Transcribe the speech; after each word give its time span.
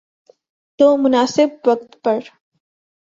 تو 0.79 0.97
مناسب 0.97 1.49
وقت 1.67 1.91
پر۔ 2.03 2.21